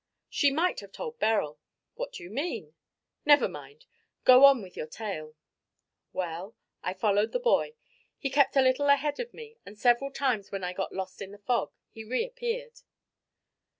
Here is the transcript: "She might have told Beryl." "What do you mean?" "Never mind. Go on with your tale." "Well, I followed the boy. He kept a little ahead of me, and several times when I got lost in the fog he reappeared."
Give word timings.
"She 0.31 0.49
might 0.49 0.79
have 0.79 0.91
told 0.91 1.19
Beryl." 1.19 1.59
"What 1.93 2.13
do 2.13 2.23
you 2.23 2.31
mean?" 2.31 2.73
"Never 3.23 3.47
mind. 3.47 3.85
Go 4.23 4.45
on 4.45 4.63
with 4.63 4.75
your 4.75 4.87
tale." 4.87 5.35
"Well, 6.11 6.55
I 6.81 6.95
followed 6.95 7.33
the 7.33 7.39
boy. 7.39 7.75
He 8.17 8.31
kept 8.31 8.55
a 8.55 8.63
little 8.63 8.87
ahead 8.87 9.19
of 9.19 9.31
me, 9.31 9.57
and 9.63 9.77
several 9.77 10.09
times 10.09 10.49
when 10.51 10.63
I 10.63 10.73
got 10.73 10.91
lost 10.91 11.21
in 11.21 11.31
the 11.31 11.37
fog 11.37 11.71
he 11.91 12.03
reappeared." 12.03 12.79